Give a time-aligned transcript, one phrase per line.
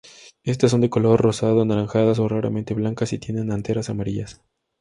[0.41, 4.41] Estas son de color rosado, anaranjadas, o raramente blancas y tienen anteras amarillas.